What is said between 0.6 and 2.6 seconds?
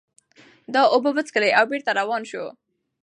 ده اوبه وڅښلې او بېرته روان شو.